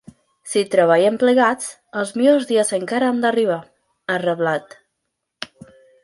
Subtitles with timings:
[0.51, 1.67] Si treballem plegats,
[2.03, 3.59] els millors dies encara han d’arribar,
[4.09, 4.73] ha reblat.